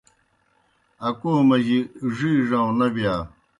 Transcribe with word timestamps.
اکو 1.07 1.31
مجی 1.47 1.79
ڙِی 2.15 2.31
ڙَؤں 2.49 2.71
نہ 2.79 2.87
بِیا۔ 2.93 3.15